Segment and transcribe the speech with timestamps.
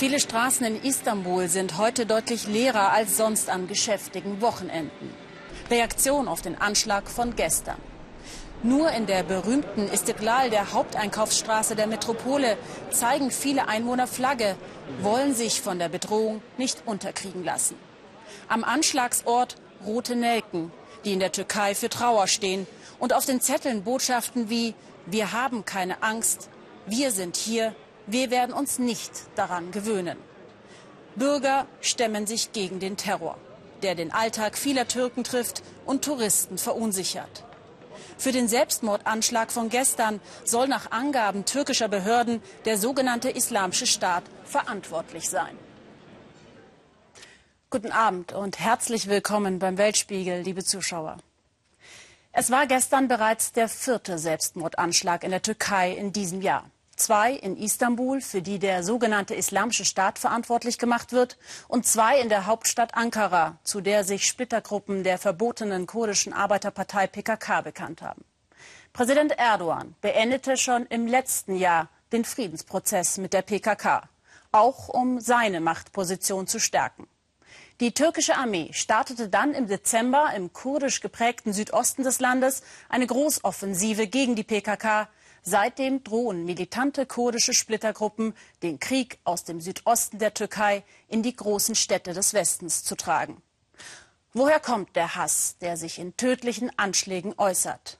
[0.00, 5.12] Viele Straßen in Istanbul sind heute deutlich leerer als sonst an geschäftigen Wochenenden.
[5.70, 7.76] Reaktion auf den Anschlag von gestern.
[8.62, 12.56] Nur in der berühmten Istiklal, der Haupteinkaufsstraße der Metropole,
[12.90, 14.56] zeigen viele Einwohner Flagge,
[15.02, 17.76] wollen sich von der Bedrohung nicht unterkriegen lassen.
[18.48, 20.72] Am Anschlagsort rote Nelken,
[21.04, 22.66] die in der Türkei für Trauer stehen
[23.00, 24.74] und auf den Zetteln Botschaften wie
[25.06, 26.48] Wir haben keine Angst,
[26.86, 27.74] wir sind hier,
[28.06, 30.18] wir werden uns nicht daran gewöhnen.
[31.16, 33.36] Bürger stemmen sich gegen den Terror,
[33.82, 37.44] der den Alltag vieler Türken trifft und Touristen verunsichert.
[38.18, 45.28] Für den Selbstmordanschlag von gestern soll nach Angaben türkischer Behörden der sogenannte Islamische Staat verantwortlich
[45.28, 45.56] sein.
[47.70, 51.18] Guten Abend und herzlich willkommen beim Weltspiegel, liebe Zuschauer.
[52.32, 56.64] Es war gestern bereits der vierte Selbstmordanschlag in der Türkei in diesem Jahr
[57.00, 62.28] zwei in Istanbul, für die der sogenannte Islamische Staat verantwortlich gemacht wird, und zwei in
[62.28, 68.24] der Hauptstadt Ankara, zu der sich Splittergruppen der verbotenen kurdischen Arbeiterpartei PKK bekannt haben.
[68.92, 74.08] Präsident Erdogan beendete schon im letzten Jahr den Friedensprozess mit der PKK,
[74.52, 77.08] auch um seine Machtposition zu stärken.
[77.80, 84.06] Die türkische Armee startete dann im Dezember im kurdisch geprägten Südosten des Landes eine Großoffensive
[84.06, 85.08] gegen die PKK,
[85.42, 91.74] Seitdem drohen militante kurdische Splittergruppen, den Krieg aus dem Südosten der Türkei in die großen
[91.74, 93.42] Städte des Westens zu tragen.
[94.32, 97.98] Woher kommt der Hass, der sich in tödlichen Anschlägen äußert?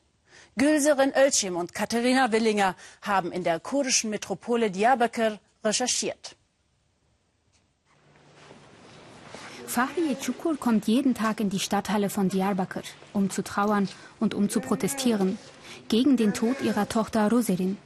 [0.57, 6.37] Gülserin Ölçim und Katharina Willinger haben in der kurdischen Metropole Diyarbakir recherchiert.
[9.71, 12.83] Fahriye Çukur kommt jeden Tag in die Stadthalle von Diyarbakir,
[13.13, 15.39] um zu trauern und um zu protestieren
[15.89, 17.77] gegen den Tod ihrer Tochter Roserin.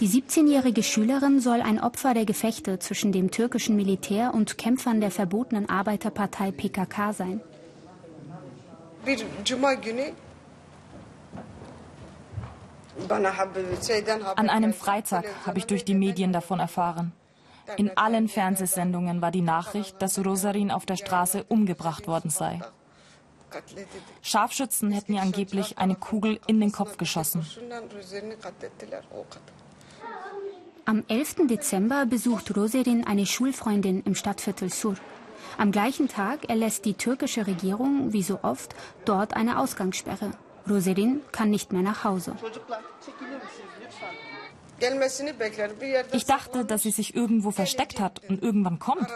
[0.00, 5.12] Die 17-jährige Schülerin soll ein Opfer der Gefechte zwischen dem türkischen Militär und Kämpfern der
[5.12, 7.40] verbotenen Arbeiterpartei PKK sein.
[14.36, 17.12] An einem Freitag habe ich durch die Medien davon erfahren.
[17.76, 22.60] In allen Fernsehsendungen war die Nachricht, dass Rosarin auf der Straße umgebracht worden sei.
[24.22, 27.46] Scharfschützen hätten ihr angeblich eine Kugel in den Kopf geschossen.
[30.86, 31.46] Am 11.
[31.46, 34.96] Dezember besucht Roserin eine Schulfreundin im Stadtviertel Sur.
[35.56, 38.74] Am gleichen Tag erlässt die türkische Regierung, wie so oft,
[39.04, 40.32] dort eine Ausgangssperre.
[40.68, 42.34] Roserin kann nicht mehr nach Hause.
[46.12, 49.08] Ich dachte, dass sie sich irgendwo versteckt hat und irgendwann kommt.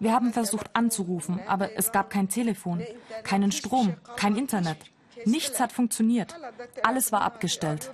[0.00, 2.82] Wir haben versucht anzurufen, aber es gab kein Telefon,
[3.22, 4.78] keinen Strom, kein Internet.
[5.24, 6.34] Nichts hat funktioniert.
[6.82, 7.90] Alles war abgestellt.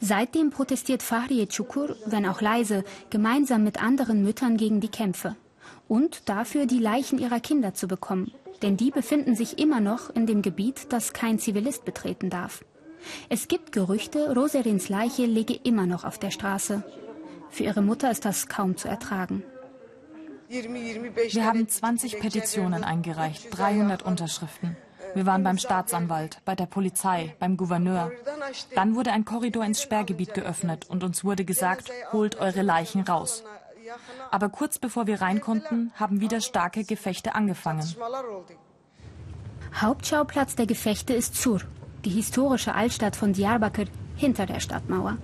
[0.00, 5.36] Seitdem protestiert Fahriye Çukur, wenn auch leise, gemeinsam mit anderen Müttern gegen die Kämpfe.
[5.88, 8.32] Und dafür, die Leichen ihrer Kinder zu bekommen.
[8.62, 12.64] Denn die befinden sich immer noch in dem Gebiet, das kein Zivilist betreten darf.
[13.28, 16.82] Es gibt Gerüchte, Roserins Leiche liege immer noch auf der Straße.
[17.50, 19.42] Für ihre Mutter ist das kaum zu ertragen.
[20.48, 24.76] Wir haben 20 Petitionen eingereicht, 300 Unterschriften.
[25.14, 28.10] Wir waren beim Staatsanwalt, bei der Polizei, beim Gouverneur.
[28.74, 33.44] Dann wurde ein Korridor ins Sperrgebiet geöffnet und uns wurde gesagt, holt eure Leichen raus.
[34.30, 37.86] Aber kurz bevor wir rein konnten, haben wieder starke Gefechte angefangen.
[39.74, 41.60] Hauptschauplatz der Gefechte ist Sur,
[42.04, 45.16] die historische Altstadt von Diyarbakir hinter der Stadtmauer.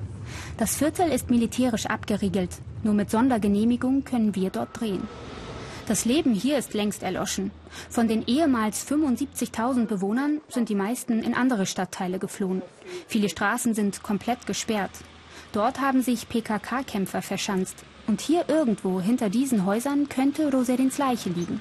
[0.56, 2.50] Das Viertel ist militärisch abgeriegelt.
[2.82, 5.06] Nur mit Sondergenehmigung können wir dort drehen.
[5.86, 7.50] Das Leben hier ist längst erloschen.
[7.88, 12.62] Von den ehemals 75.000 Bewohnern sind die meisten in andere Stadtteile geflohen.
[13.08, 14.92] Viele Straßen sind komplett gesperrt.
[15.52, 17.76] Dort haben sich PKK-Kämpfer verschanzt.
[18.06, 21.60] Und hier irgendwo hinter diesen Häusern könnte Roserins Leiche liegen.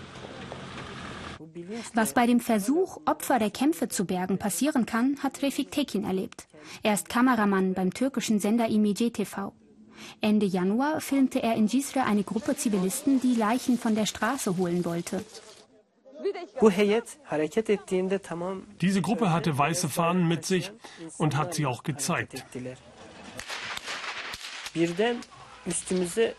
[1.93, 6.47] Was bei dem Versuch, Opfer der Kämpfe zu bergen, passieren kann, hat Refik Tekin erlebt.
[6.83, 9.53] Er ist Kameramann beim türkischen Sender IMG TV.
[10.21, 14.85] Ende Januar filmte er in Cisre eine Gruppe Zivilisten, die Leichen von der Straße holen
[14.85, 15.23] wollte.
[18.81, 20.71] Diese Gruppe hatte weiße Fahnen mit sich
[21.17, 22.45] und hat sie auch gezeigt.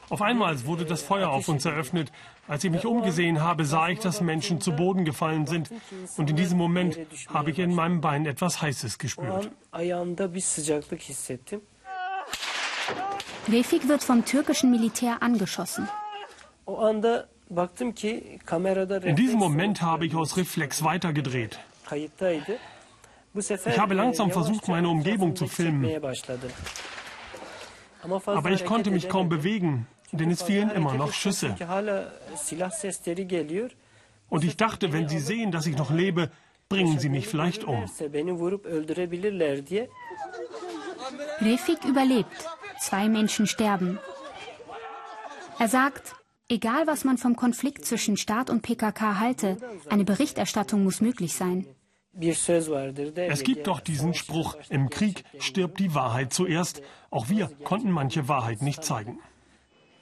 [0.09, 2.11] Auf einmal wurde das Feuer auf uns eröffnet.
[2.49, 5.71] Als ich mich umgesehen habe, sah ich, dass Menschen zu Boden gefallen sind.
[6.17, 6.99] Und in diesem Moment
[7.33, 9.51] habe ich in meinem Bein etwas Heißes gespürt.
[13.49, 15.89] Refik wird vom türkischen Militär angeschossen.
[16.67, 17.03] In
[19.17, 21.59] diesem Moment habe ich aus Reflex weitergedreht.
[21.93, 25.85] Ich habe langsam versucht, meine Umgebung zu filmen.
[28.03, 31.55] Aber ich konnte mich kaum bewegen, denn es fielen immer noch Schüsse.
[34.29, 36.31] Und ich dachte, wenn sie sehen, dass ich noch lebe,
[36.69, 37.85] bringen sie mich vielleicht um.
[41.41, 42.49] Refik überlebt.
[42.79, 43.99] Zwei Menschen sterben.
[45.59, 46.15] Er sagt,
[46.49, 49.57] egal was man vom Konflikt zwischen Staat und PKK halte,
[49.91, 51.67] eine Berichterstattung muss möglich sein.
[52.13, 56.83] Es gibt doch diesen Spruch, im Krieg stirbt die Wahrheit zuerst.
[57.11, 59.19] Auch wir konnten manche Wahrheit nicht zeigen.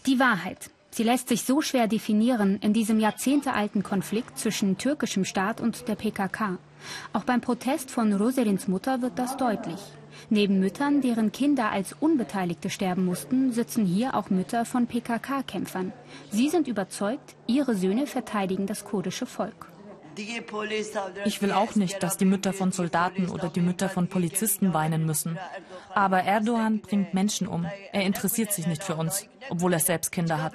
[0.07, 0.71] Die Wahrheit.
[0.91, 5.97] Sie lässt sich so schwer definieren in diesem jahrzehntealten Konflikt zwischen türkischem Staat und der
[5.97, 6.59] PKK.
[7.13, 9.81] Auch beim Protest von Roserins Mutter wird das deutlich.
[10.31, 15.93] Neben Müttern, deren Kinder als Unbeteiligte sterben mussten, sitzen hier auch Mütter von PKK-Kämpfern.
[16.31, 19.67] Sie sind überzeugt, ihre Söhne verteidigen das kurdische Volk.
[21.25, 25.07] Ich will auch nicht, dass die Mütter von Soldaten oder die Mütter von Polizisten weinen
[25.07, 25.39] müssen.
[25.95, 27.67] Aber Erdogan bringt Menschen um.
[27.93, 30.55] Er interessiert sich nicht für uns, obwohl er selbst Kinder hat.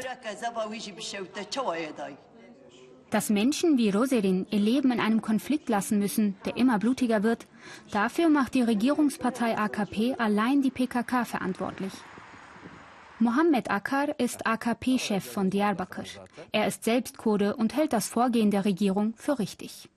[3.09, 7.45] Dass Menschen wie Roserin ihr Leben in einem Konflikt lassen müssen, der immer blutiger wird,
[7.91, 11.93] dafür macht die Regierungspartei AKP allein die PKK verantwortlich.
[13.23, 16.03] Mohammed Akar ist AKP-Chef von Diyarbakir.
[16.51, 19.89] Er ist selbst Kurde und hält das Vorgehen der Regierung für richtig.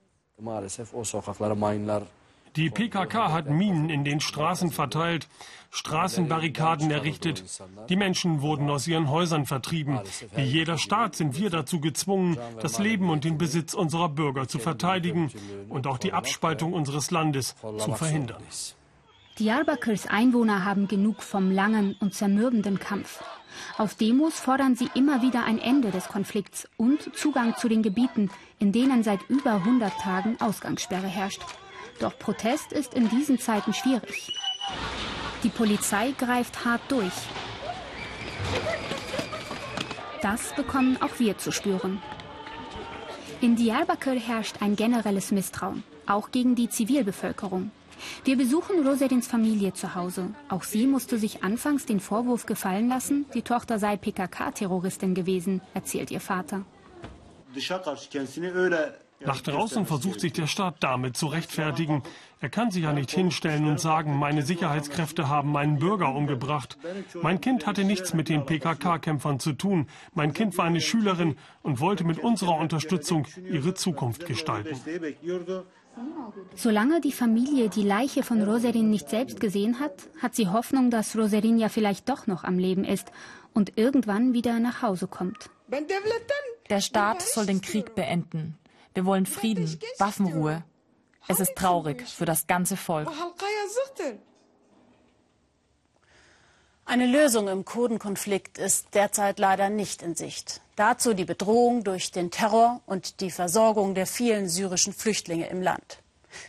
[2.56, 5.26] Die PKK hat Minen in den Straßen verteilt,
[5.72, 7.42] Straßenbarrikaden errichtet.
[7.88, 9.98] Die Menschen wurden aus ihren Häusern vertrieben.
[10.36, 14.60] Wie jeder Staat sind wir dazu gezwungen, das Leben und den Besitz unserer Bürger zu
[14.60, 15.32] verteidigen
[15.68, 18.42] und auch die Abspaltung unseres Landes zu verhindern.
[19.38, 23.22] Diyarbakirs Einwohner haben genug vom langen und zermürbenden Kampf.
[23.76, 28.30] Auf Demos fordern sie immer wieder ein Ende des Konflikts und Zugang zu den Gebieten,
[28.58, 31.42] in denen seit über 100 Tagen Ausgangssperre herrscht.
[32.00, 34.32] Doch Protest ist in diesen Zeiten schwierig.
[35.42, 37.12] Die Polizei greift hart durch.
[40.22, 42.00] Das bekommen auch wir zu spüren.
[43.42, 47.70] In Diyarbakir herrscht ein generelles Misstrauen, auch gegen die Zivilbevölkerung.
[48.24, 50.34] Wir besuchen Roserins Familie zu Hause.
[50.48, 56.10] Auch sie musste sich anfangs den Vorwurf gefallen lassen, die Tochter sei PKK-Terroristin gewesen, erzählt
[56.10, 56.64] ihr Vater.
[59.20, 62.02] Nach draußen versucht sich der Staat damit zu rechtfertigen.
[62.40, 66.76] Er kann sich ja nicht hinstellen und sagen, meine Sicherheitskräfte haben meinen Bürger umgebracht.
[67.22, 69.88] Mein Kind hatte nichts mit den PKK-Kämpfern zu tun.
[70.12, 74.78] Mein Kind war eine Schülerin und wollte mit unserer Unterstützung ihre Zukunft gestalten.
[76.54, 81.16] Solange die Familie die Leiche von Roserin nicht selbst gesehen hat, hat sie Hoffnung, dass
[81.16, 83.10] Roserin ja vielleicht doch noch am Leben ist
[83.54, 85.50] und irgendwann wieder nach Hause kommt.
[86.68, 88.58] Der Staat soll den Krieg beenden.
[88.94, 90.64] Wir wollen Frieden, Waffenruhe.
[91.28, 93.10] Es ist traurig für das ganze Volk.
[96.84, 100.60] Eine Lösung im Kurdenkonflikt ist derzeit leider nicht in Sicht.
[100.76, 106.00] Dazu die Bedrohung durch den Terror und die Versorgung der vielen syrischen Flüchtlinge im Land.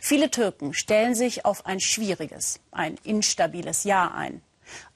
[0.02, 4.42] Viele Türken stellen sich auf ein schwieriges, ein instabiles Jahr ein.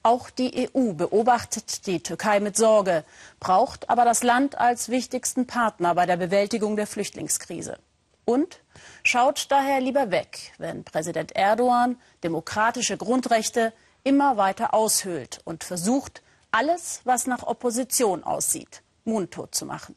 [0.03, 3.03] Auch die EU beobachtet die Türkei mit Sorge,
[3.39, 7.79] braucht aber das Land als wichtigsten Partner bei der Bewältigung der Flüchtlingskrise.
[8.25, 8.59] Und
[9.01, 17.01] schaut daher lieber weg, wenn Präsident Erdogan demokratische Grundrechte immer weiter aushöhlt und versucht, alles,
[17.03, 19.95] was nach Opposition aussieht, mundtot zu machen.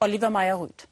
[0.00, 0.88] Oliver Meyer-Rüth.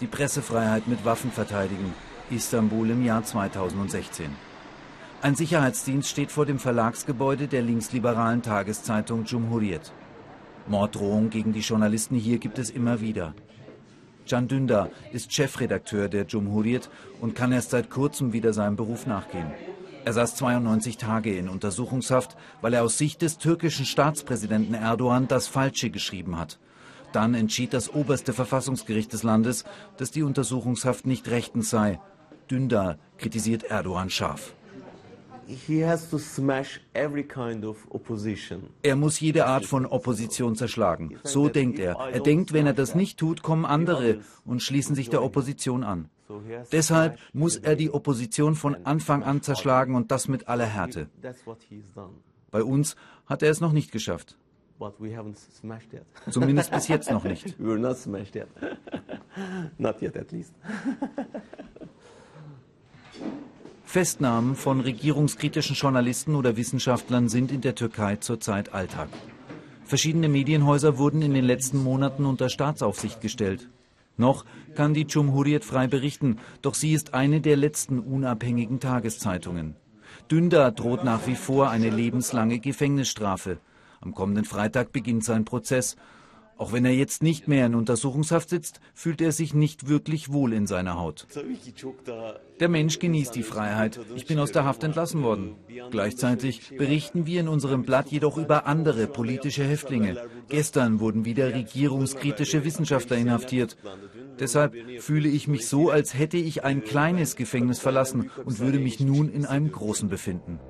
[0.00, 1.94] Die Pressefreiheit mit Waffen verteidigen.
[2.30, 4.30] Istanbul im Jahr 2016.
[5.22, 9.92] Ein Sicherheitsdienst steht vor dem Verlagsgebäude der linksliberalen Tageszeitung Cumhuriyet.
[10.66, 13.34] Morddrohungen gegen die Journalisten hier gibt es immer wieder.
[14.28, 16.88] Can Dündar ist Chefredakteur der Cumhuriyet
[17.20, 19.50] und kann erst seit kurzem wieder seinem Beruf nachgehen.
[20.04, 25.46] Er saß 92 Tage in Untersuchungshaft, weil er aus Sicht des türkischen Staatspräsidenten Erdogan das
[25.46, 26.58] Falsche geschrieben hat.
[27.12, 29.64] Dann entschied das oberste Verfassungsgericht des Landes,
[29.98, 32.00] dass die Untersuchungshaft nicht rechtens sei.
[32.50, 34.54] Dündar kritisiert Erdogan scharf.
[38.82, 41.18] Er muss jede Art von Opposition zerschlagen.
[41.24, 41.96] So denkt er.
[41.96, 46.08] Er denkt, wenn er das nicht tut, kommen andere und schließen sich der Opposition an.
[46.72, 51.08] Deshalb muss er die Opposition von Anfang an zerschlagen und das mit aller Härte.
[52.50, 52.96] Bei uns
[53.26, 54.36] hat er es noch nicht geschafft.
[56.30, 57.56] Zumindest bis jetzt noch nicht.
[63.84, 69.08] Festnahmen von regierungskritischen Journalisten oder Wissenschaftlern sind in der Türkei zurzeit Alltag.
[69.84, 73.68] Verschiedene Medienhäuser wurden in den letzten Monaten unter Staatsaufsicht gestellt.
[74.20, 79.76] Noch kann die Cumhuriyet frei berichten, doch sie ist eine der letzten unabhängigen Tageszeitungen.
[80.30, 83.60] Dündar droht nach wie vor eine lebenslange Gefängnisstrafe.
[84.02, 85.96] Am kommenden Freitag beginnt sein Prozess.
[86.60, 90.52] Auch wenn er jetzt nicht mehr in Untersuchungshaft sitzt, fühlt er sich nicht wirklich wohl
[90.52, 91.26] in seiner Haut.
[92.60, 93.98] Der Mensch genießt die Freiheit.
[94.14, 95.54] Ich bin aus der Haft entlassen worden.
[95.90, 100.18] Gleichzeitig berichten wir in unserem Blatt jedoch über andere politische Häftlinge.
[100.50, 103.78] Gestern wurden wieder regierungskritische Wissenschaftler inhaftiert.
[104.38, 109.00] Deshalb fühle ich mich so, als hätte ich ein kleines Gefängnis verlassen und würde mich
[109.00, 110.60] nun in einem großen befinden.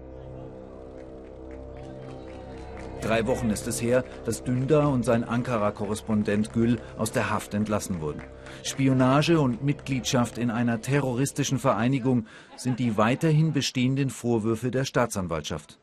[3.03, 8.01] Drei Wochen ist es her, dass Dündar und sein Ankara-Korrespondent Gül aus der Haft entlassen
[8.01, 8.23] wurden.
[8.63, 12.27] Spionage und Mitgliedschaft in einer terroristischen Vereinigung
[12.57, 15.79] sind die weiterhin bestehenden Vorwürfe der Staatsanwaltschaft.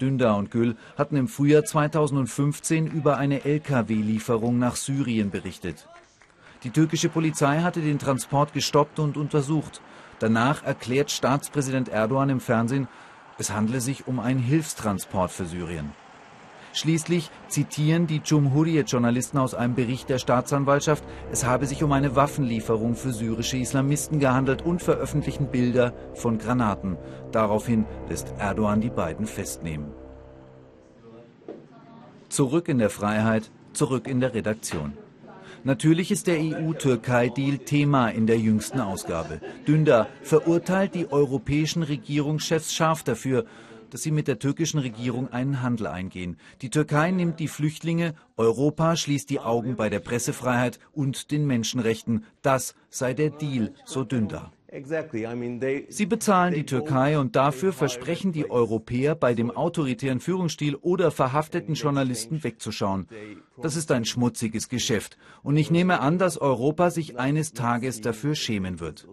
[0.00, 5.88] Dündar und Gül hatten im Frühjahr 2015 über eine Lkw-Lieferung nach Syrien berichtet.
[6.64, 9.80] Die türkische Polizei hatte den Transport gestoppt und untersucht.
[10.18, 12.88] Danach erklärt Staatspräsident Erdogan im Fernsehen,
[13.38, 15.92] es handle sich um einen Hilfstransport für Syrien.
[16.74, 22.94] Schließlich zitieren die Cumhuriyet-Journalisten aus einem Bericht der Staatsanwaltschaft, es habe sich um eine Waffenlieferung
[22.94, 26.96] für syrische Islamisten gehandelt und veröffentlichen Bilder von Granaten.
[27.30, 29.92] Daraufhin lässt Erdogan die beiden festnehmen.
[32.30, 34.94] Zurück in der Freiheit, zurück in der Redaktion.
[35.64, 39.40] Natürlich ist der EU-Türkei-Deal Thema in der jüngsten Ausgabe.
[39.68, 43.44] Dündar verurteilt die europäischen Regierungschefs scharf dafür,
[43.90, 46.36] dass sie mit der türkischen Regierung einen Handel eingehen.
[46.62, 52.24] Die Türkei nimmt die Flüchtlinge, Europa schließt die Augen bei der Pressefreiheit und den Menschenrechten.
[52.40, 54.50] Das sei der Deal, so Dündar.
[55.88, 61.74] Sie bezahlen die Türkei und dafür versprechen die Europäer, bei dem autoritären Führungsstil oder verhafteten
[61.74, 63.06] Journalisten wegzuschauen.
[63.60, 65.18] Das ist ein schmutziges Geschäft.
[65.42, 69.06] Und ich nehme an, dass Europa sich eines Tages dafür schämen wird.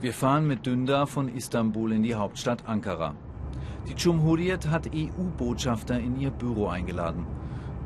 [0.00, 3.14] Wir fahren mit Dündar von Istanbul in die Hauptstadt Ankara.
[3.88, 7.26] Die Cumhuriyet hat EU-Botschafter in ihr Büro eingeladen.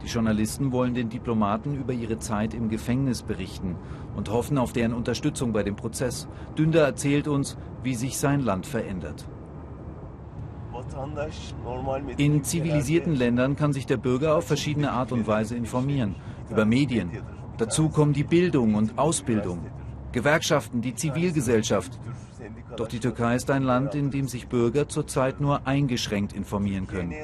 [0.06, 3.74] Die Journalisten wollen den Diplomaten über ihre Zeit im Gefängnis berichten
[4.14, 6.28] und hoffen auf deren Unterstützung bei dem Prozess.
[6.56, 9.26] Dünder erzählt uns, wie sich sein Land verändert.
[12.18, 16.14] In zivilisierten Ländern kann sich der Bürger auf verschiedene Art und Weise informieren.
[16.48, 17.10] Über Medien.
[17.58, 19.58] Dazu kommen die Bildung und Ausbildung.
[20.12, 21.98] Gewerkschaften, die Zivilgesellschaft.
[22.76, 27.14] Doch die Türkei ist ein Land, in dem sich Bürger zurzeit nur eingeschränkt informieren können.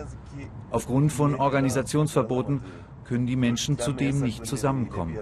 [0.70, 2.62] Aufgrund von Organisationsverboten
[3.04, 5.18] können die Menschen zudem nicht zusammenkommen.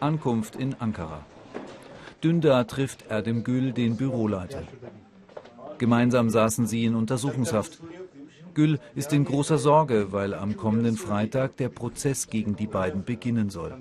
[0.00, 1.20] Ankunft in Ankara.
[2.22, 4.62] Dündar trifft Erdem Gül, den Büroleiter.
[5.78, 7.80] Gemeinsam saßen sie in Untersuchungshaft.
[8.56, 13.50] Gül ist in großer Sorge, weil am kommenden Freitag der Prozess gegen die beiden beginnen
[13.50, 13.74] soll.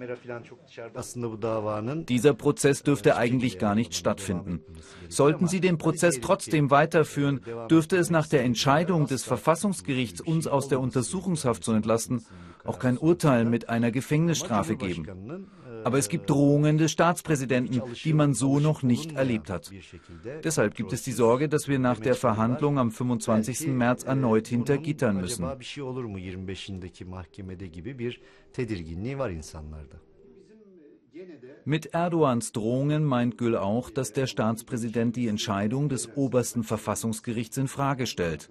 [2.09, 4.59] Dieser Prozess dürfte eigentlich gar nicht stattfinden.
[5.07, 7.39] Sollten sie den Prozess trotzdem weiterführen,
[7.71, 12.25] dürfte es nach der Entscheidung des Verfassungsgerichts, uns aus der Untersuchungshaft zu entlasten,
[12.65, 15.47] auch kein Urteil mit einer Gefängnisstrafe geben.
[15.85, 19.71] Aber es gibt Drohungen des Staatspräsidenten, die man so noch nicht erlebt hat.
[20.43, 23.67] Deshalb gibt es die Sorge, dass wir nach der Verhandlung am 25.
[23.67, 25.45] März erneut hinter Gittern müssen.
[31.65, 37.67] Mit Erdogans Drohungen meint Gül auch, dass der Staatspräsident die Entscheidung des obersten Verfassungsgerichts in
[37.67, 38.49] Frage stellt.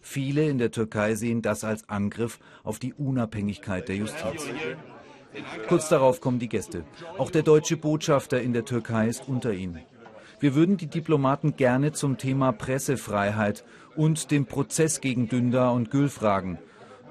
[0.00, 4.48] Viele in der Türkei sehen das als Angriff auf die Unabhängigkeit der Justiz.
[5.68, 6.84] Kurz darauf kommen die Gäste.
[7.18, 9.80] Auch der deutsche Botschafter in der Türkei ist unter ihnen.
[10.40, 16.08] Wir würden die Diplomaten gerne zum Thema Pressefreiheit und dem Prozess gegen Dündar und Gül
[16.08, 16.58] fragen.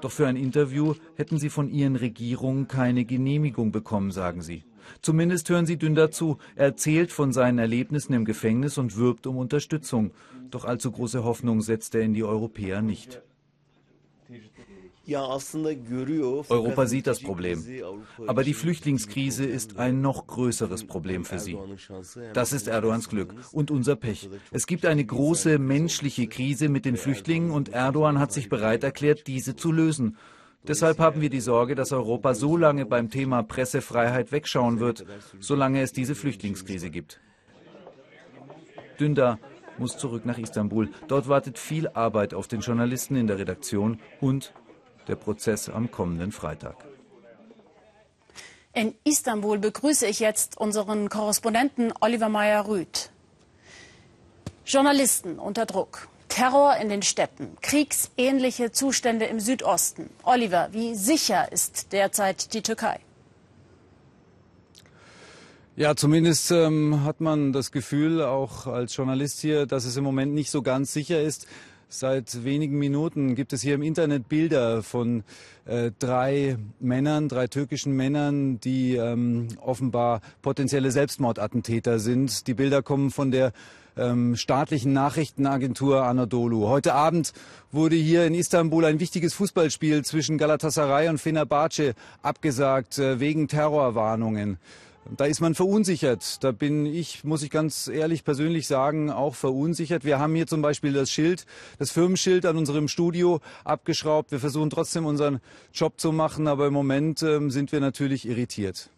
[0.00, 4.64] Doch für ein Interview hätten sie von ihren Regierungen keine Genehmigung bekommen, sagen sie.
[5.02, 6.38] Zumindest hören sie Dündar zu.
[6.56, 10.10] Er erzählt von seinen Erlebnissen im Gefängnis und wirbt um Unterstützung.
[10.50, 13.22] Doch allzu große Hoffnung setzt er in die Europäer nicht.
[15.16, 17.64] Europa sieht das Problem.
[18.26, 21.58] Aber die Flüchtlingskrise ist ein noch größeres Problem für sie.
[22.32, 24.28] Das ist Erdogans Glück und unser Pech.
[24.50, 29.26] Es gibt eine große menschliche Krise mit den Flüchtlingen und Erdogan hat sich bereit erklärt,
[29.26, 30.16] diese zu lösen.
[30.66, 35.06] Deshalb haben wir die Sorge, dass Europa so lange beim Thema Pressefreiheit wegschauen wird,
[35.38, 37.20] solange es diese Flüchtlingskrise gibt.
[38.98, 39.38] Dündar
[39.78, 40.90] muss zurück nach Istanbul.
[41.08, 44.52] Dort wartet viel Arbeit auf den Journalisten in der Redaktion und
[45.08, 46.76] der Prozess am kommenden Freitag.
[48.72, 53.10] In Istanbul begrüße ich jetzt unseren Korrespondenten Oliver Meyer-Rüth.
[54.64, 56.08] Journalisten unter Druck.
[56.28, 60.08] Terror in den Städten, kriegsähnliche Zustände im Südosten.
[60.22, 63.00] Oliver, wie sicher ist derzeit die Türkei?
[65.76, 70.32] Ja, zumindest ähm, hat man das Gefühl, auch als Journalist hier, dass es im Moment
[70.32, 71.46] nicht so ganz sicher ist.
[71.92, 75.24] Seit wenigen Minuten gibt es hier im Internet Bilder von
[75.64, 82.46] äh, drei Männern, drei türkischen Männern, die ähm, offenbar potenzielle Selbstmordattentäter sind.
[82.46, 83.52] Die Bilder kommen von der
[83.96, 86.68] ähm, staatlichen Nachrichtenagentur Anadolu.
[86.68, 87.32] Heute Abend
[87.72, 94.58] wurde hier in Istanbul ein wichtiges Fußballspiel zwischen Galatasaray und Fenerbahce abgesagt äh, wegen Terrorwarnungen.
[95.16, 96.44] Da ist man verunsichert.
[96.44, 100.04] Da bin ich, muss ich ganz ehrlich persönlich sagen, auch verunsichert.
[100.04, 101.46] Wir haben hier zum Beispiel das Schild,
[101.78, 104.30] das Firmenschild an unserem Studio abgeschraubt.
[104.30, 105.40] Wir versuchen trotzdem unseren
[105.72, 108.90] Job zu machen, aber im Moment ähm, sind wir natürlich irritiert.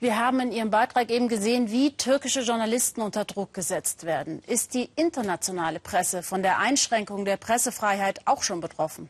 [0.00, 4.40] Wir haben in Ihrem Beitrag eben gesehen, wie türkische Journalisten unter Druck gesetzt werden.
[4.46, 9.08] Ist die internationale Presse von der Einschränkung der Pressefreiheit auch schon betroffen?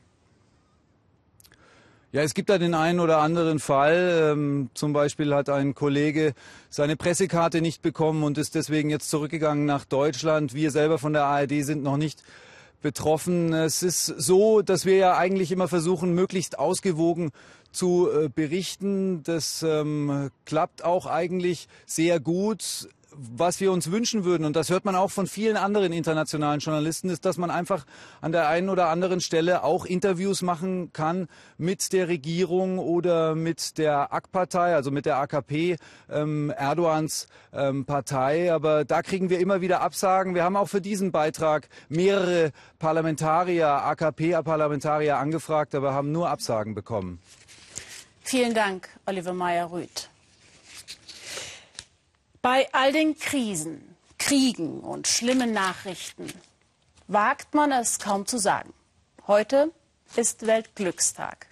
[2.11, 4.31] Ja, es gibt da den einen oder anderen Fall.
[4.33, 6.33] Ähm, zum Beispiel hat ein Kollege
[6.71, 10.55] seine Pressekarte nicht bekommen und ist deswegen jetzt zurückgegangen nach Deutschland.
[10.55, 12.23] Wir selber von der ARD sind noch nicht
[12.81, 13.53] betroffen.
[13.53, 17.31] Es ist so, dass wir ja eigentlich immer versuchen, möglichst ausgewogen
[17.73, 19.23] zu äh, berichten.
[19.25, 22.89] Das ähm, klappt auch eigentlich sehr gut
[23.19, 27.11] was wir uns wünschen würden, und das hört man auch von vielen anderen internationalen Journalisten,
[27.11, 27.85] ist, dass man einfach
[28.21, 33.79] an der einen oder anderen Stelle auch Interviews machen kann mit der Regierung oder mit
[33.79, 35.77] der AK-Partei, also mit der AKP,
[36.11, 38.53] ähm, Erdogans ähm, Partei.
[38.53, 40.35] Aber da kriegen wir immer wieder Absagen.
[40.35, 47.21] Wir haben auch für diesen Beitrag mehrere Parlamentarier, AKP-Parlamentarier angefragt, aber haben nur Absagen bekommen.
[48.21, 50.11] Vielen Dank, Oliver Meyer-Rüth.
[52.51, 56.33] Bei all den Krisen, Kriegen und schlimmen Nachrichten
[57.07, 58.73] wagt man es kaum zu sagen.
[59.27, 59.71] Heute
[60.17, 61.49] ist Weltglückstag.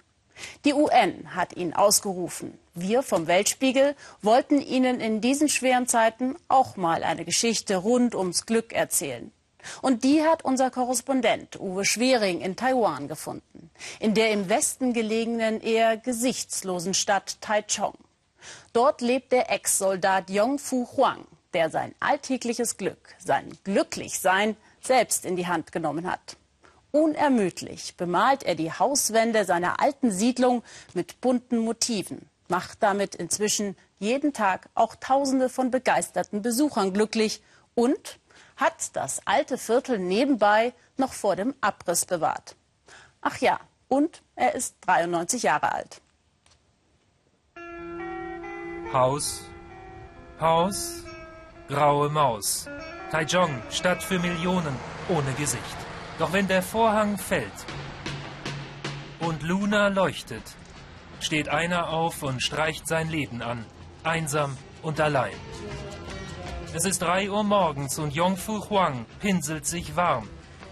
[0.65, 2.57] Die UN hat ihn ausgerufen.
[2.73, 8.47] Wir vom Weltspiegel wollten Ihnen in diesen schweren Zeiten auch mal eine Geschichte rund ums
[8.47, 9.31] Glück erzählen.
[9.83, 15.61] Und die hat unser Korrespondent Uwe Schwering in Taiwan gefunden, in der im Westen gelegenen
[15.61, 17.93] eher gesichtslosen Stadt Taichung.
[18.77, 25.47] Dort lebt der Ex-Soldat Yong-Fu Huang, der sein alltägliches Glück, sein Glücklichsein selbst in die
[25.47, 26.37] Hand genommen hat.
[26.91, 30.61] Unermüdlich bemalt er die Hauswände seiner alten Siedlung
[30.93, 37.41] mit bunten Motiven, macht damit inzwischen jeden Tag auch Tausende von begeisterten Besuchern glücklich
[37.73, 38.19] und
[38.57, 42.55] hat das alte Viertel nebenbei noch vor dem Abriss bewahrt.
[43.21, 45.99] Ach ja, und er ist 93 Jahre alt.
[48.93, 49.41] Haus,
[50.39, 51.03] Haus,
[51.67, 52.69] graue Maus.
[53.11, 54.73] Taichung, Stadt für Millionen,
[55.09, 55.77] ohne Gesicht.
[56.19, 57.65] Doch wenn der Vorhang fällt
[59.19, 60.43] und Luna leuchtet,
[61.19, 63.65] steht einer auf und streicht sein Leben an,
[64.03, 65.35] einsam und allein.
[66.73, 70.29] Es ist drei Uhr morgens und Yongfu Huang pinselt sich warm.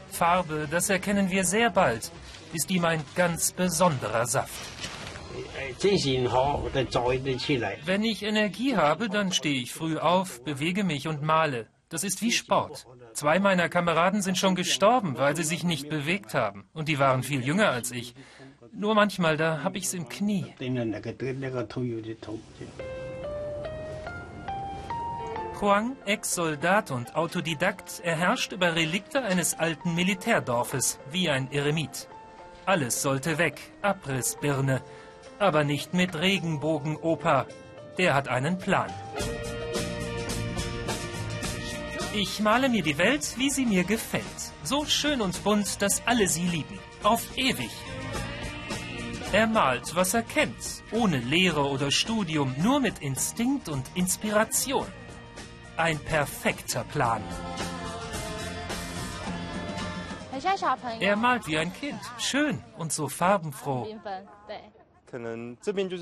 [0.09, 2.11] Farbe, das erkennen wir sehr bald,
[2.53, 4.94] ist ihm ein ganz besonderer Saft.
[7.85, 11.67] Wenn ich Energie habe, dann stehe ich früh auf, bewege mich und male.
[11.89, 12.85] Das ist wie Sport.
[13.13, 16.67] Zwei meiner Kameraden sind schon gestorben, weil sie sich nicht bewegt haben.
[16.73, 18.15] Und die waren viel jünger als ich.
[18.73, 20.53] Nur manchmal, da habe ich es im Knie.
[25.61, 32.09] Huang, Ex-Soldat und Autodidakt, erherrscht über Relikte eines alten Militärdorfes, wie ein Eremit.
[32.65, 34.81] Alles sollte weg, Abrissbirne
[35.39, 37.47] aber nicht mit Regenbogenoper.
[37.97, 38.91] Der hat einen Plan.
[42.13, 44.23] Ich male mir die Welt, wie sie mir gefällt.
[44.63, 46.79] So schön und bunt, dass alle sie lieben.
[47.03, 47.71] Auf ewig.
[49.33, 54.87] Er malt, was er kennt, ohne Lehre oder Studium, nur mit Instinkt und Inspiration.
[55.75, 57.21] Ein perfekter Plan.
[60.99, 63.87] Er malt wie ein Kind, schön und so farbenfroh.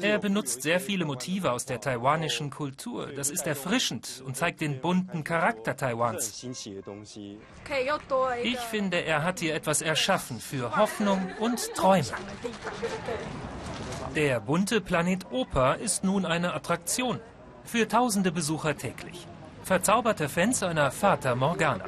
[0.02, 3.08] Er benutzt sehr viele Motive aus der taiwanischen Kultur.
[3.16, 6.46] Das ist erfrischend und zeigt den bunten Charakter Taiwans.
[8.44, 12.08] Ich finde, er hat hier etwas erschaffen für Hoffnung und Träume.
[14.16, 17.20] Der bunte Planet Oper ist nun eine Attraktion
[17.64, 19.28] für tausende Besucher täglich.
[19.64, 21.86] Verzauberte Fans einer Fata Morgana.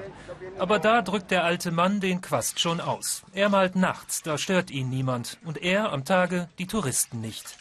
[0.58, 3.24] Aber da drückt der alte Mann den Quast schon aus.
[3.34, 5.38] Er malt nachts, da stört ihn niemand.
[5.44, 7.58] Und er am Tage die Touristen nicht.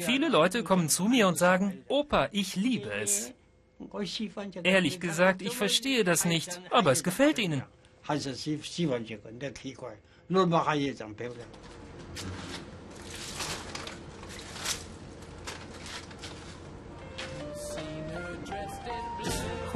[0.00, 3.32] Viele Leute kommen zu mir und sagen, Opa, ich liebe es.
[4.62, 7.62] Ehrlich gesagt, ich verstehe das nicht, aber es gefällt ihnen.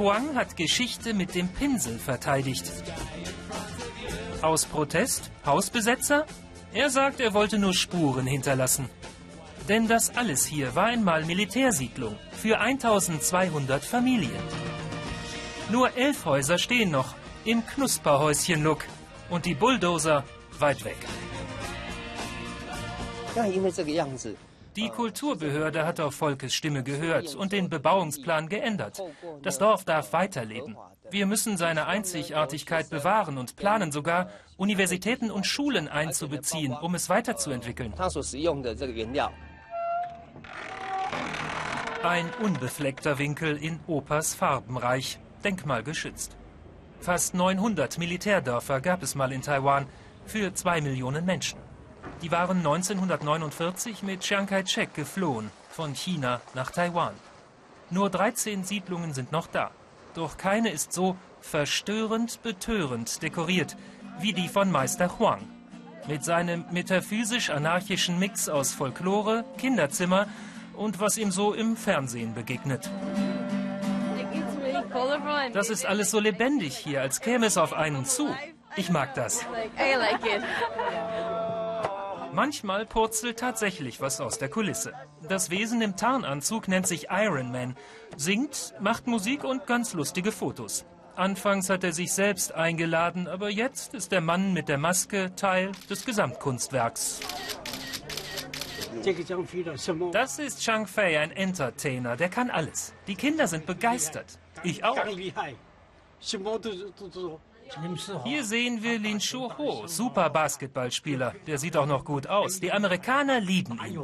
[0.01, 2.71] Huang hat Geschichte mit dem Pinsel verteidigt.
[4.41, 5.29] Aus Protest?
[5.45, 6.25] Hausbesetzer?
[6.73, 8.89] Er sagt, er wollte nur Spuren hinterlassen.
[9.69, 14.41] Denn das alles hier war einmal Militärsiedlung für 1200 Familien.
[15.69, 17.13] Nur elf Häuser stehen noch
[17.45, 18.83] im Knusperhäuschen-Look
[19.29, 20.23] und die Bulldozer
[20.57, 20.97] weit weg.
[24.77, 29.01] Die Kulturbehörde hat auf Volkes Stimme gehört und den Bebauungsplan geändert.
[29.41, 30.77] Das Dorf darf weiterleben.
[31.09, 37.93] Wir müssen seine Einzigartigkeit bewahren und planen sogar, Universitäten und Schulen einzubeziehen, um es weiterzuentwickeln.
[42.03, 46.37] Ein unbefleckter Winkel in Opas Farbenreich, denkmalgeschützt.
[47.01, 49.87] Fast 900 Militärdörfer gab es mal in Taiwan
[50.25, 51.59] für zwei Millionen Menschen.
[52.21, 57.13] Die waren 1949 mit Chiang Kai-shek geflohen, von China nach Taiwan.
[57.89, 59.71] Nur 13 Siedlungen sind noch da.
[60.13, 63.75] Doch keine ist so verstörend betörend dekoriert
[64.19, 65.41] wie die von Meister Huang.
[66.07, 70.27] Mit seinem metaphysisch-anarchischen Mix aus Folklore, Kinderzimmer
[70.75, 72.89] und was ihm so im Fernsehen begegnet.
[75.53, 78.35] Das ist alles so lebendig hier, als käme es auf einen zu.
[78.75, 79.45] Ich mag das.
[82.33, 84.93] Manchmal purzelt tatsächlich was aus der Kulisse.
[85.27, 87.75] Das Wesen im Tarnanzug nennt sich Iron Man,
[88.15, 90.85] singt, macht Musik und ganz lustige Fotos.
[91.15, 95.73] Anfangs hat er sich selbst eingeladen, aber jetzt ist der Mann mit der Maske Teil
[95.89, 97.19] des Gesamtkunstwerks.
[100.11, 102.93] Das ist Chang Fei, ein Entertainer, der kann alles.
[103.07, 104.39] Die Kinder sind begeistert.
[104.63, 104.97] Ich auch.
[108.23, 111.33] Hier sehen wir Lin Shu Ho, super Basketballspieler.
[111.47, 112.59] Der sieht auch noch gut aus.
[112.59, 113.99] Die Amerikaner lieben ihn.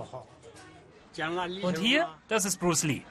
[1.64, 3.02] Und hier, das ist Bruce Lee.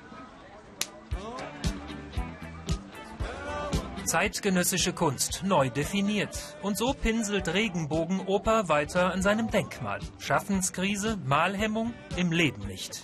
[4.04, 6.56] Zeitgenössische Kunst, neu definiert.
[6.62, 9.98] Und so pinselt Regenbogenoper weiter an seinem Denkmal.
[10.20, 13.02] Schaffenskrise, Malhemmung, im Leben nicht.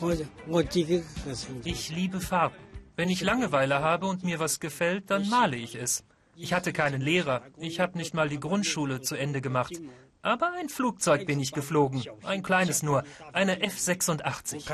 [1.65, 2.55] Ich liebe Farben.
[2.95, 6.05] Wenn ich Langeweile habe und mir was gefällt, dann male ich es.
[6.37, 7.43] Ich hatte keinen Lehrer.
[7.59, 9.75] Ich habe nicht mal die Grundschule zu Ende gemacht.
[10.23, 12.03] Aber ein Flugzeug bin ich geflogen.
[12.23, 13.05] Ein kleines nur.
[13.33, 14.65] Eine F-86.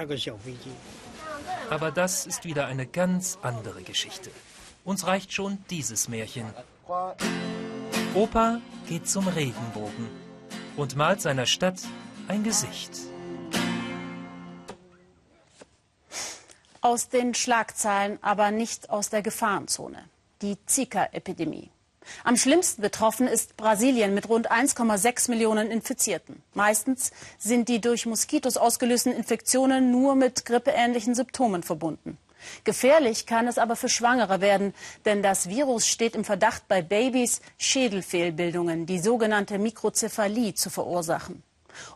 [1.70, 4.30] Aber das ist wieder eine ganz andere Geschichte.
[4.84, 6.46] Uns reicht schon dieses Märchen.
[8.14, 10.08] Opa geht zum Regenbogen
[10.76, 11.80] und malt seiner Stadt
[12.28, 12.92] ein Gesicht.
[16.80, 20.04] Aus den Schlagzeilen, aber nicht aus der Gefahrenzone.
[20.40, 21.68] Die Zika-Epidemie.
[22.22, 26.44] Am schlimmsten betroffen ist Brasilien mit rund 1,6 Millionen Infizierten.
[26.54, 32.18] Meistens sind die durch Moskitos ausgelösten Infektionen nur mit grippeähnlichen Symptomen verbunden.
[32.62, 34.74] Gefährlich kann es aber für Schwangere werden,
[35.04, 41.42] denn das Virus steht im Verdacht, bei Babys Schädelfehlbildungen, die sogenannte Mikrozephalie, zu verursachen.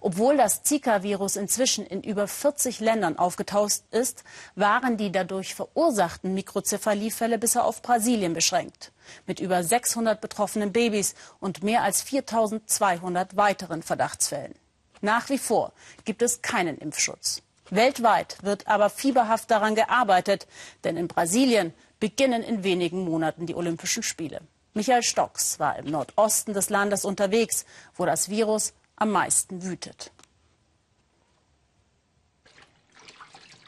[0.01, 7.39] Obwohl das Zika-Virus inzwischen in über 40 Ländern aufgetaucht ist, waren die dadurch verursachten Mikrozephaliefälle
[7.39, 8.93] bisher auf Brasilien beschränkt.
[9.27, 14.55] Mit über 600 betroffenen Babys und mehr als 4200 weiteren Verdachtsfällen.
[15.01, 15.73] Nach wie vor
[16.05, 17.43] gibt es keinen Impfschutz.
[17.71, 20.47] Weltweit wird aber fieberhaft daran gearbeitet,
[20.85, 24.41] denn in Brasilien beginnen in wenigen Monaten die Olympischen Spiele.
[24.75, 30.13] Michael Stocks war im Nordosten des Landes unterwegs, wo das Virus am meisten wütet.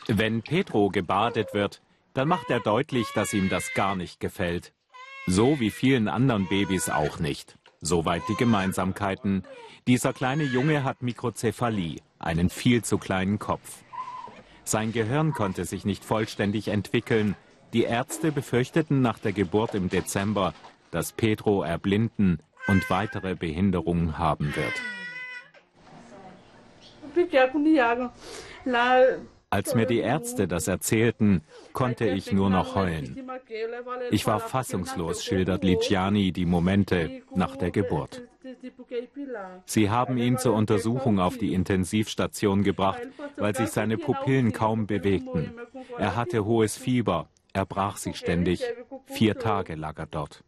[0.07, 4.73] Wenn Petro gebadet wird, dann macht er deutlich, dass ihm das gar nicht gefällt.
[5.27, 7.59] So wie vielen anderen Babys auch nicht.
[7.81, 9.43] Soweit die Gemeinsamkeiten.
[9.89, 13.83] Dieser kleine Junge hat Mikrozephalie, einen viel zu kleinen Kopf.
[14.63, 17.35] Sein Gehirn konnte sich nicht vollständig entwickeln.
[17.73, 20.55] Die Ärzte befürchteten nach der Geburt im Dezember,
[20.93, 24.75] dass Pedro erblinden und weitere Behinderungen haben wird.
[29.51, 33.31] Als mir die Ärzte das erzählten, konnte ich nur noch heulen.
[34.11, 38.23] Ich war fassungslos, schildert Ligiani die Momente nach der Geburt.
[39.65, 43.03] Sie haben ihn zur Untersuchung auf die Intensivstation gebracht,
[43.37, 45.55] weil sich seine Pupillen kaum bewegten.
[45.99, 48.65] Er hatte hohes Fieber, er brach sich ständig.
[49.07, 50.43] Vier Tage lag er dort.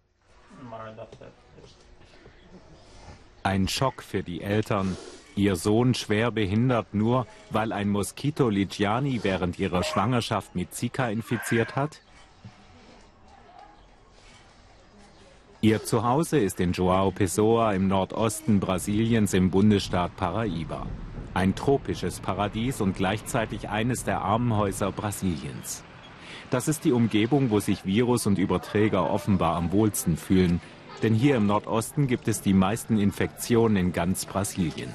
[3.44, 4.96] Ein Schock für die Eltern,
[5.36, 11.76] Ihr Sohn schwer behindert nur, weil ein Moskito Ligiani während ihrer Schwangerschaft mit Zika infiziert
[11.76, 12.00] hat?
[15.60, 20.86] Ihr Zuhause ist in João Pessoa im Nordosten Brasiliens im Bundesstaat Paraíba.
[21.34, 25.84] Ein tropisches Paradies und gleichzeitig eines der Armenhäuser Brasiliens.
[26.48, 30.62] Das ist die Umgebung, wo sich Virus und Überträger offenbar am wohlsten fühlen.
[31.02, 34.94] Denn hier im Nordosten gibt es die meisten Infektionen in ganz Brasilien.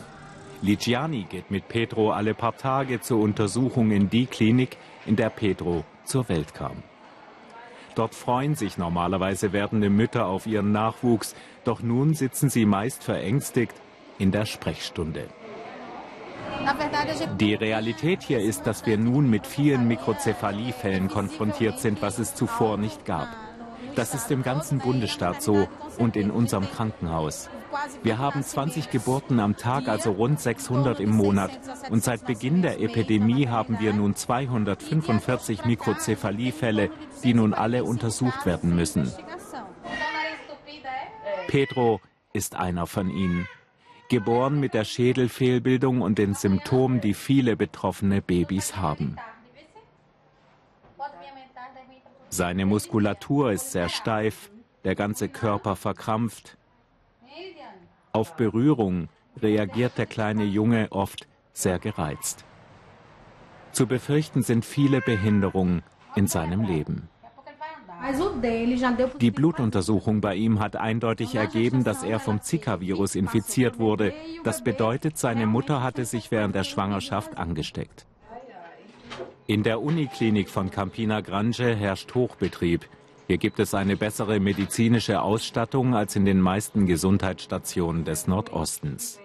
[0.61, 5.83] Ligiani geht mit Pedro alle paar Tage zur Untersuchung in die Klinik, in der Pedro
[6.05, 6.83] zur Welt kam.
[7.95, 13.73] Dort freuen sich normalerweise werdende Mütter auf ihren Nachwuchs, doch nun sitzen sie meist verängstigt
[14.19, 15.27] in der Sprechstunde.
[17.39, 22.77] Die Realität hier ist, dass wir nun mit vielen Mikrozephaliefällen konfrontiert sind, was es zuvor
[22.77, 23.27] nicht gab.
[23.95, 27.49] Das ist im ganzen Bundesstaat so und in unserem Krankenhaus.
[28.03, 31.51] Wir haben 20 Geburten am Tag, also rund 600 im Monat.
[31.89, 36.89] Und seit Beginn der Epidemie haben wir nun 245 Mikrozephaliefälle,
[37.23, 39.11] die nun alle untersucht werden müssen.
[41.47, 41.99] Pedro
[42.33, 43.47] ist einer von ihnen.
[44.09, 49.17] Geboren mit der Schädelfehlbildung und den Symptomen, die viele betroffene Babys haben.
[52.29, 54.51] Seine Muskulatur ist sehr steif,
[54.83, 56.57] der ganze Körper verkrampft.
[58.13, 59.07] Auf Berührung
[59.41, 62.43] reagiert der kleine Junge oft sehr gereizt.
[63.71, 65.81] Zu befürchten sind viele Behinderungen
[66.15, 67.07] in seinem Leben.
[69.21, 74.13] Die Blutuntersuchung bei ihm hat eindeutig ergeben, dass er vom Zika-Virus infiziert wurde.
[74.43, 78.05] Das bedeutet, seine Mutter hatte sich während der Schwangerschaft angesteckt.
[79.47, 82.87] In der Uniklinik von Campina Grande herrscht Hochbetrieb.
[83.31, 89.21] Hier gibt es eine bessere medizinische Ausstattung als in den meisten Gesundheitsstationen des Nordostens.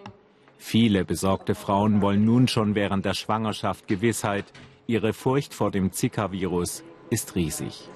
[0.59, 4.45] Viele besorgte Frauen wollen nun schon während der Schwangerschaft Gewissheit.
[4.87, 7.89] Ihre Furcht vor dem Zika-Virus ist riesig.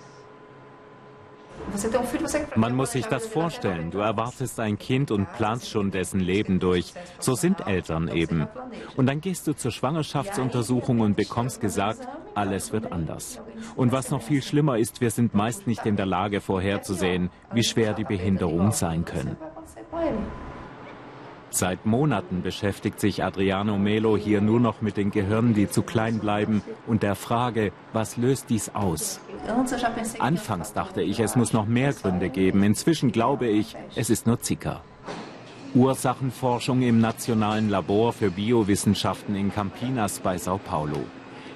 [2.56, 3.92] Man muss sich das vorstellen.
[3.92, 6.92] Du erwartest ein Kind und planst schon dessen Leben durch.
[7.20, 8.48] So sind Eltern eben.
[8.96, 13.40] Und dann gehst du zur Schwangerschaftsuntersuchung und bekommst gesagt, alles wird anders.
[13.76, 17.64] Und was noch viel schlimmer ist, wir sind meist nicht in der Lage vorherzusehen, wie
[17.64, 19.36] schwer die Behinderungen sein können.
[21.52, 26.20] Seit Monaten beschäftigt sich Adriano Melo hier nur noch mit den Gehirnen, die zu klein
[26.20, 29.20] bleiben und der Frage, was löst dies aus?
[30.20, 32.62] Anfangs dachte ich, es muss noch mehr Gründe geben.
[32.62, 34.82] Inzwischen glaube ich, es ist nur Zika.
[35.74, 40.98] Ursachenforschung im Nationalen Labor für Biowissenschaften in Campinas bei Sao Paulo.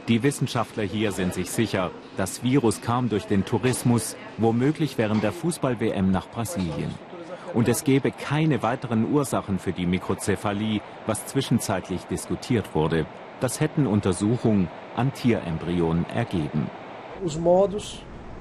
[0.09, 5.33] Die Wissenschaftler hier sind sich sicher, das Virus kam durch den Tourismus, womöglich während der
[5.33, 6.95] Fußball-WM nach Brasilien.
[7.55, 13.07] Und es gäbe keine weiteren Ursachen für die Mikrozephalie, was zwischenzeitlich diskutiert wurde.
[13.41, 16.69] Das hätten Untersuchungen an Tierembryonen ergeben.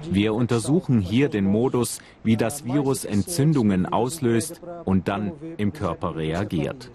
[0.10, 6.91] Wir untersuchen hier den Modus, wie das Virus Entzündungen auslöst und dann im Körper reagiert.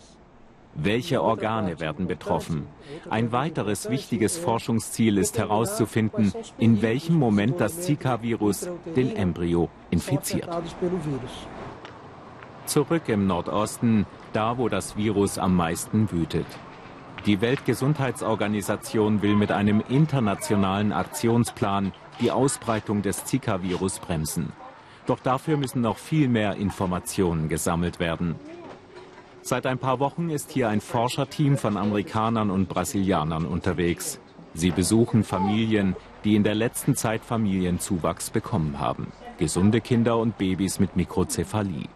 [0.75, 2.67] Welche Organe werden betroffen?
[3.11, 10.49] Ein weiteres wichtiges Forschungsziel ist herauszufinden, in welchem Moment das Zika-Virus den Embryo infiziert.
[12.67, 16.47] Zurück im Nordosten, da wo das Virus am meisten wütet.
[17.27, 24.53] Die Weltgesundheitsorganisation will mit einem internationalen Aktionsplan die Ausbreitung des Zika-Virus bremsen.
[25.07, 28.37] Doch dafür müssen noch viel mehr Informationen gesammelt werden.
[29.43, 34.21] Seit ein paar Wochen ist hier ein Forscherteam von Amerikanern und Brasilianern unterwegs.
[34.55, 39.13] Sie besuchen Familien, die in der letzten Zeit Familienzuwachs bekommen haben.
[39.39, 41.89] Gesunde Kinder und Babys mit Mikrozephalie.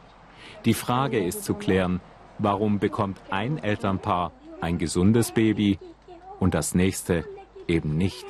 [0.64, 2.00] Die Frage ist zu klären,
[2.38, 5.78] warum bekommt ein Elternpaar ein gesundes Baby
[6.38, 7.24] und das nächste
[7.66, 8.24] eben nicht?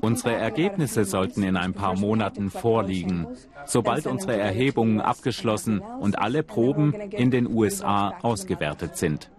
[0.00, 3.26] Unsere Ergebnisse sollten in ein paar Monaten vorliegen,
[3.66, 9.30] sobald unsere Erhebungen abgeschlossen und alle Proben in den USA ausgewertet sind.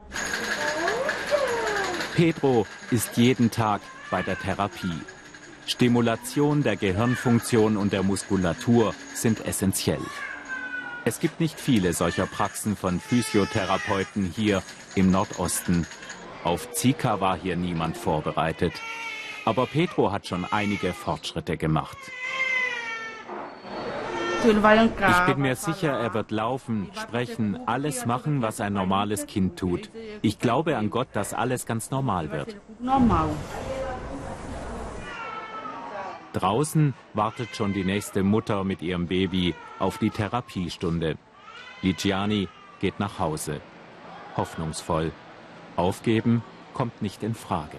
[2.16, 5.00] Pedro ist jeden Tag bei der Therapie.
[5.66, 10.02] Stimulation der Gehirnfunktion und der Muskulatur sind essentiell.
[11.06, 14.64] Es gibt nicht viele solcher Praxen von Physiotherapeuten hier
[14.96, 15.86] im Nordosten.
[16.44, 18.74] Auf Zika war hier niemand vorbereitet.
[19.46, 21.98] Aber Petro hat schon einige Fortschritte gemacht.
[24.46, 29.90] Ich bin mir sicher, er wird laufen, sprechen, alles machen, was ein normales Kind tut.
[30.22, 32.56] Ich glaube an Gott, dass alles ganz normal wird.
[36.34, 41.18] Draußen wartet schon die nächste Mutter mit ihrem Baby auf die Therapiestunde.
[41.82, 42.48] Ligiani
[42.80, 43.60] geht nach Hause.
[44.38, 45.12] Hoffnungsvoll.
[45.76, 47.78] Aufgeben kommt nicht in Frage.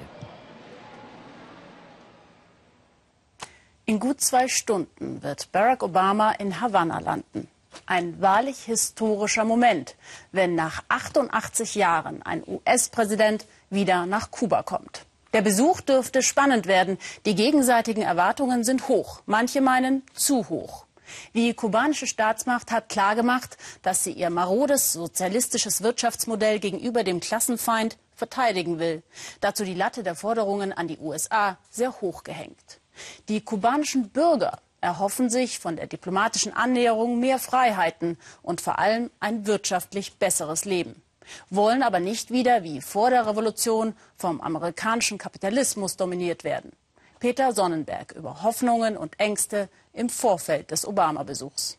[3.90, 7.48] In gut zwei Stunden wird Barack Obama in Havanna landen.
[7.86, 9.96] Ein wahrlich historischer Moment,
[10.30, 15.06] wenn nach 88 Jahren ein US-Präsident wieder nach Kuba kommt.
[15.32, 16.98] Der Besuch dürfte spannend werden.
[17.26, 19.22] Die gegenseitigen Erwartungen sind hoch.
[19.26, 20.86] Manche meinen zu hoch.
[21.34, 28.78] Die kubanische Staatsmacht hat klargemacht, dass sie ihr marodes sozialistisches Wirtschaftsmodell gegenüber dem Klassenfeind verteidigen
[28.78, 29.02] will.
[29.40, 32.79] Dazu die Latte der Forderungen an die USA sehr hoch gehängt.
[33.28, 39.46] Die kubanischen Bürger erhoffen sich von der diplomatischen Annäherung mehr Freiheiten und vor allem ein
[39.46, 41.02] wirtschaftlich besseres Leben,
[41.50, 46.72] wollen aber nicht wieder wie vor der Revolution vom amerikanischen Kapitalismus dominiert werden.
[47.18, 51.76] Peter Sonnenberg über Hoffnungen und Ängste im Vorfeld des Obama-Besuchs.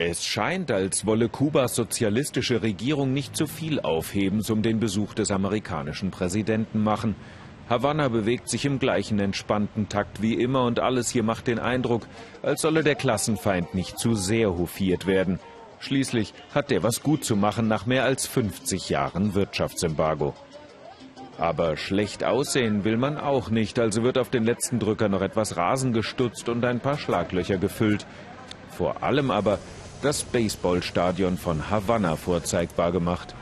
[0.00, 5.32] Es scheint, als wolle Kubas sozialistische Regierung nicht zu viel Aufhebens um den Besuch des
[5.32, 7.16] amerikanischen Präsidenten machen.
[7.68, 12.06] Havanna bewegt sich im gleichen entspannten Takt wie immer und alles hier macht den Eindruck,
[12.42, 15.38] als solle der Klassenfeind nicht zu sehr hofiert werden.
[15.80, 20.34] Schließlich hat der was gut zu machen nach mehr als 50 Jahren Wirtschaftsembargo.
[21.38, 25.56] Aber schlecht aussehen will man auch nicht, also wird auf den letzten Drücker noch etwas
[25.56, 28.06] Rasen gestutzt und ein paar Schlaglöcher gefüllt.
[28.70, 29.58] Vor allem aber
[30.02, 33.34] das Baseballstadion von Havanna vorzeigbar gemacht.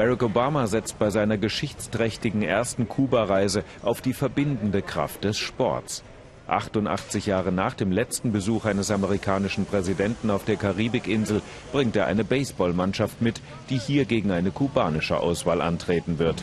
[0.00, 6.02] Barack Obama setzt bei seiner geschichtsträchtigen ersten Kuba-Reise auf die verbindende Kraft des Sports.
[6.48, 12.24] 88 Jahre nach dem letzten Besuch eines amerikanischen Präsidenten auf der Karibikinsel bringt er eine
[12.24, 16.42] Baseballmannschaft mit, die hier gegen eine kubanische Auswahl antreten wird.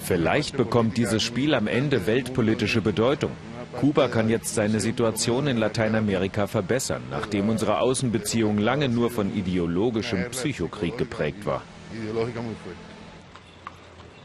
[0.00, 3.30] Vielleicht bekommt dieses Spiel am Ende weltpolitische Bedeutung.
[3.78, 10.28] Kuba kann jetzt seine Situation in Lateinamerika verbessern, nachdem unsere Außenbeziehung lange nur von ideologischem
[10.32, 11.62] Psychokrieg geprägt war.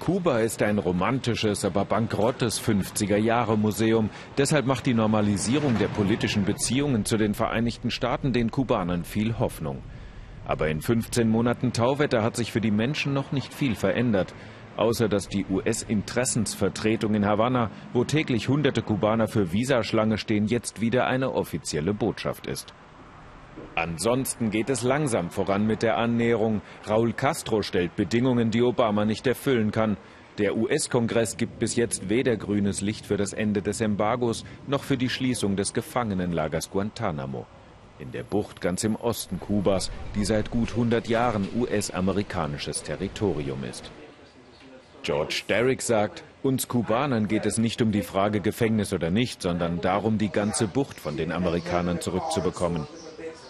[0.02, 4.10] Kuba ist ein romantisches, aber bankrottes 50er-Jahre-Museum.
[4.36, 9.84] Deshalb macht die Normalisierung der politischen Beziehungen zu den Vereinigten Staaten den Kubanern viel Hoffnung.
[10.44, 14.34] Aber in 15 Monaten Tauwetter hat sich für die Menschen noch nicht viel verändert.
[14.76, 21.06] Außer dass die US-Interessensvertretung in Havanna, wo täglich hunderte Kubaner für Visaschlange stehen, jetzt wieder
[21.06, 22.74] eine offizielle Botschaft ist.
[23.76, 26.62] Ansonsten geht es langsam voran mit der Annäherung.
[26.86, 29.98] Raúl Castro stellt Bedingungen, die Obama nicht erfüllen kann.
[30.38, 34.98] Der US-Kongress gibt bis jetzt weder grünes Licht für das Ende des Embargos noch für
[34.98, 37.46] die Schließung des Gefangenenlagers Guantanamo.
[38.00, 43.92] In der Bucht ganz im Osten Kubas, die seit gut 100 Jahren US-amerikanisches Territorium ist.
[45.04, 49.82] George Derrick sagt, uns Kubanern geht es nicht um die Frage Gefängnis oder nicht, sondern
[49.82, 52.88] darum, die ganze Bucht von den Amerikanern zurückzubekommen.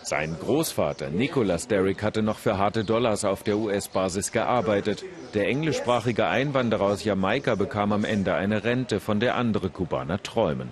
[0.04, 5.04] Sein Großvater Nicholas Derrick hatte noch für harte Dollars auf der US-Basis gearbeitet.
[5.36, 10.70] Der englischsprachige Einwanderer aus Jamaika bekam am Ende eine Rente, von der andere Kubaner träumen.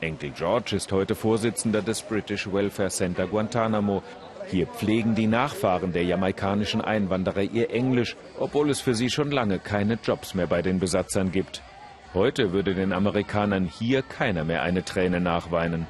[0.00, 4.02] Enkel George ist heute Vorsitzender des British Welfare Center Guantanamo.
[4.48, 9.60] Hier pflegen die Nachfahren der jamaikanischen Einwanderer ihr Englisch, obwohl es für sie schon lange
[9.60, 11.62] keine Jobs mehr bei den Besatzern gibt.
[12.12, 15.86] Heute würde den Amerikanern hier keiner mehr eine Träne nachweinen.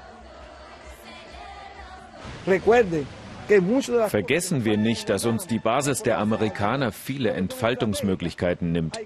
[4.09, 8.98] Vergessen wir nicht, dass uns die Basis der Amerikaner viele Entfaltungsmöglichkeiten nimmt.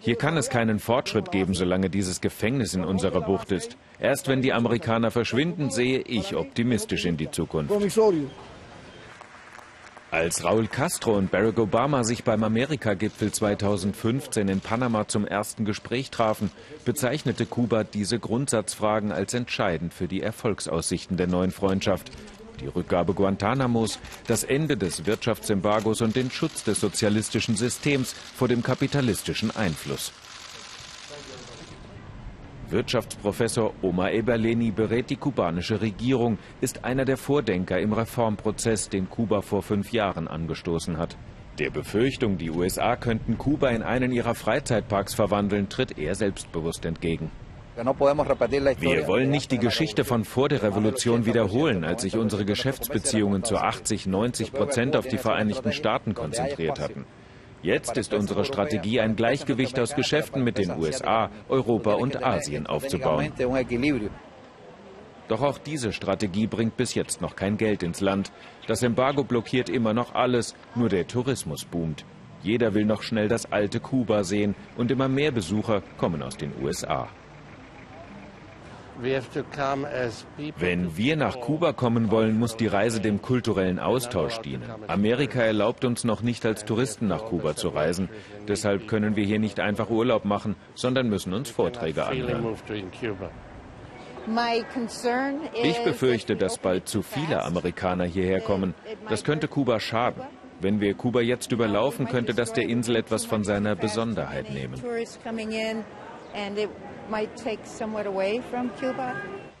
[0.00, 3.76] Hier kann es keinen Fortschritt geben, solange dieses Gefängnis in unserer Bucht ist.
[4.00, 7.72] Erst wenn die Amerikaner verschwinden, sehe ich optimistisch in die Zukunft.
[10.10, 16.10] Als Raúl Castro und Barack Obama sich beim Amerika-Gipfel 2015 in Panama zum ersten Gespräch
[16.10, 16.52] trafen,
[16.84, 22.12] bezeichnete Kuba diese Grundsatzfragen als entscheidend für die Erfolgsaussichten der neuen Freundschaft
[22.60, 28.62] die Rückgabe Guantanamos, das Ende des Wirtschaftsembargos und den Schutz des sozialistischen Systems vor dem
[28.62, 30.12] kapitalistischen Einfluss.
[32.70, 39.42] Wirtschaftsprofessor Omar Eberleni berät die kubanische Regierung, ist einer der Vordenker im Reformprozess, den Kuba
[39.42, 41.16] vor fünf Jahren angestoßen hat.
[41.58, 47.30] Der Befürchtung, die USA könnten Kuba in einen ihrer Freizeitparks verwandeln, tritt er selbstbewusst entgegen.
[47.76, 53.56] Wir wollen nicht die Geschichte von vor der Revolution wiederholen, als sich unsere Geschäftsbeziehungen zu
[53.56, 57.04] 80, 90 Prozent auf die Vereinigten Staaten konzentriert hatten.
[57.62, 63.32] Jetzt ist unsere Strategie, ein Gleichgewicht aus Geschäften mit den USA, Europa und Asien aufzubauen.
[65.28, 68.30] Doch auch diese Strategie bringt bis jetzt noch kein Geld ins Land.
[68.68, 72.04] Das Embargo blockiert immer noch alles, nur der Tourismus boomt.
[72.42, 76.52] Jeder will noch schnell das alte Kuba sehen und immer mehr Besucher kommen aus den
[76.62, 77.08] USA.
[80.58, 84.64] Wenn wir nach Kuba kommen wollen, muss die Reise dem kulturellen Austausch dienen.
[84.86, 88.08] Amerika erlaubt uns noch nicht als Touristen nach Kuba zu reisen.
[88.46, 92.56] Deshalb können wir hier nicht einfach Urlaub machen, sondern müssen uns Vorträge anhören.
[95.62, 98.74] Ich befürchte, dass bald zu viele Amerikaner hierher kommen.
[99.08, 100.22] Das könnte Kuba schaden.
[100.60, 104.80] Wenn wir Kuba jetzt überlaufen, könnte das der Insel etwas von seiner Besonderheit nehmen.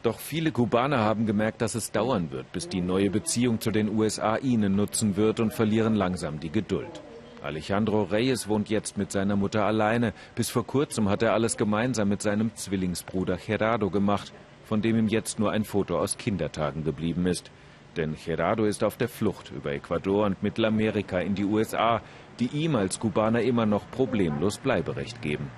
[0.02, 3.88] Doch viele Kubaner haben gemerkt, dass es dauern wird, bis die neue Beziehung zu den
[3.88, 7.02] USA ihnen nutzen wird und verlieren langsam die Geduld.
[7.42, 10.14] Alejandro Reyes wohnt jetzt mit seiner Mutter alleine.
[10.34, 14.32] Bis vor kurzem hat er alles gemeinsam mit seinem Zwillingsbruder Gerardo gemacht,
[14.64, 17.50] von dem ihm jetzt nur ein Foto aus Kindertagen geblieben ist.
[17.96, 22.00] Denn Gerardo ist auf der Flucht über Ecuador und Mittelamerika in die USA,
[22.40, 25.50] die ihm als Kubaner immer noch problemlos Bleiberecht geben.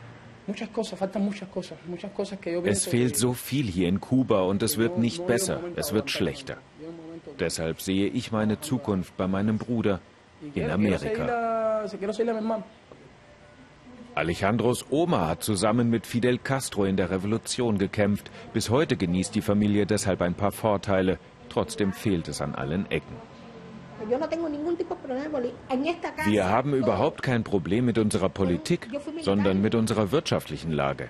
[2.64, 6.58] Es fehlt so viel hier in Kuba und es wird nicht besser, es wird schlechter.
[7.40, 10.00] Deshalb sehe ich meine Zukunft bei meinem Bruder
[10.54, 11.84] in Amerika.
[14.14, 18.30] Alejandros Oma hat zusammen mit Fidel Castro in der Revolution gekämpft.
[18.54, 21.18] Bis heute genießt die Familie deshalb ein paar Vorteile.
[21.50, 23.14] Trotzdem fehlt es an allen Ecken.
[26.26, 28.88] Wir haben überhaupt kein Problem mit unserer Politik,
[29.22, 31.08] sondern mit unserer wirtschaftlichen Lage.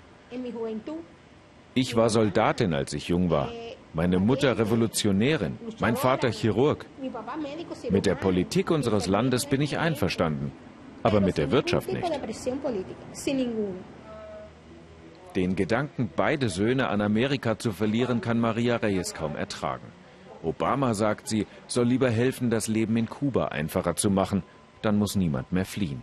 [1.74, 3.50] Ich war Soldatin, als ich jung war.
[3.92, 6.86] Meine Mutter Revolutionärin, mein Vater Chirurg.
[7.90, 10.52] Mit der Politik unseres Landes bin ich einverstanden,
[11.02, 12.10] aber mit der Wirtschaft nicht.
[15.34, 19.86] Den Gedanken, beide Söhne an Amerika zu verlieren, kann Maria Reyes kaum ertragen.
[20.46, 24.42] Obama, sagt sie, soll lieber helfen, das Leben in Kuba einfacher zu machen.
[24.82, 26.02] Dann muss niemand mehr fliehen.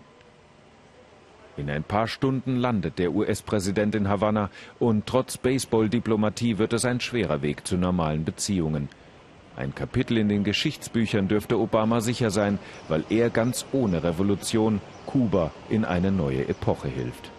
[1.56, 7.00] In ein paar Stunden landet der US-Präsident in Havanna und trotz Baseball-Diplomatie wird es ein
[7.00, 8.90] schwerer Weg zu normalen Beziehungen.
[9.56, 15.52] Ein Kapitel in den Geschichtsbüchern dürfte Obama sicher sein, weil er ganz ohne Revolution Kuba
[15.70, 17.30] in eine neue Epoche hilft.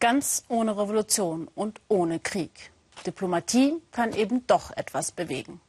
[0.00, 2.72] Ganz ohne Revolution und ohne Krieg.
[3.04, 5.60] Diplomatie kann eben doch etwas bewegen.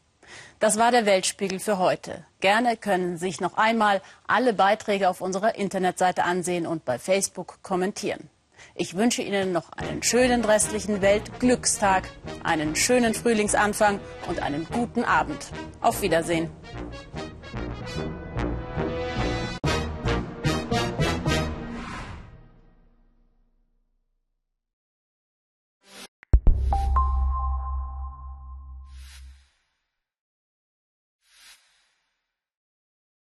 [0.60, 2.26] Das war der Weltspiegel für heute.
[2.40, 7.60] Gerne können Sie sich noch einmal alle Beiträge auf unserer Internetseite ansehen und bei Facebook
[7.62, 8.30] kommentieren.
[8.74, 12.10] Ich wünsche Ihnen noch einen schönen restlichen Weltglückstag,
[12.44, 15.48] einen schönen Frühlingsanfang und einen guten Abend.
[15.82, 16.50] Auf Wiedersehen.